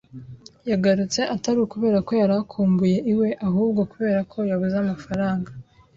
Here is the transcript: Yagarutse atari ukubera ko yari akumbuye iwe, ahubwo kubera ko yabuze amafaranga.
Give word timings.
Yagarutse 0.69 1.21
atari 1.35 1.59
ukubera 1.61 1.97
ko 2.07 2.11
yari 2.21 2.33
akumbuye 2.41 2.97
iwe, 3.11 3.29
ahubwo 3.47 3.81
kubera 3.91 4.19
ko 4.31 4.37
yabuze 4.49 4.75
amafaranga. 4.83 5.49